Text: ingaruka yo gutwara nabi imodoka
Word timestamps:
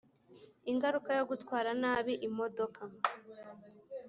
ingaruka 0.71 1.09
yo 1.17 1.23
gutwara 1.29 1.69
nabi 1.81 2.13
imodoka 2.27 2.81